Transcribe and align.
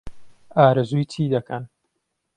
ئارەزووی 0.59 1.09
چی 1.11 1.31
دەکەن؟ 1.33 1.63